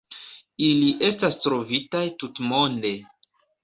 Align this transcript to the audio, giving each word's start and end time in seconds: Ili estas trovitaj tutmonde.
Ili 0.67 0.87
estas 1.11 1.39
trovitaj 1.45 2.05
tutmonde. 2.21 2.99